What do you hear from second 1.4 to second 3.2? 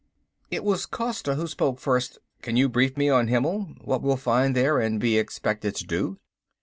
spoke first. "Can you brief me